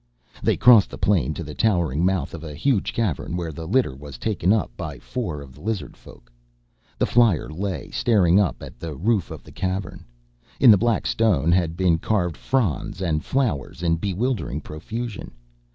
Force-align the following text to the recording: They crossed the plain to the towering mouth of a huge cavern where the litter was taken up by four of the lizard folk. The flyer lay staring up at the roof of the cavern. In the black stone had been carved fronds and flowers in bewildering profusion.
They 0.41 0.57
crossed 0.57 0.89
the 0.89 0.97
plain 0.97 1.35
to 1.35 1.43
the 1.43 1.53
towering 1.53 2.03
mouth 2.03 2.33
of 2.33 2.43
a 2.43 2.55
huge 2.55 2.91
cavern 2.91 3.37
where 3.37 3.51
the 3.51 3.67
litter 3.67 3.95
was 3.95 4.17
taken 4.17 4.51
up 4.51 4.75
by 4.75 4.97
four 4.97 5.43
of 5.43 5.53
the 5.53 5.61
lizard 5.61 5.95
folk. 5.95 6.31
The 6.97 7.05
flyer 7.05 7.47
lay 7.51 7.91
staring 7.91 8.39
up 8.39 8.63
at 8.63 8.79
the 8.79 8.95
roof 8.95 9.29
of 9.29 9.43
the 9.43 9.51
cavern. 9.51 10.03
In 10.59 10.71
the 10.71 10.75
black 10.79 11.05
stone 11.05 11.51
had 11.51 11.77
been 11.77 11.99
carved 11.99 12.35
fronds 12.35 12.99
and 12.99 13.23
flowers 13.23 13.83
in 13.83 13.97
bewildering 13.97 14.61
profusion. 14.61 15.33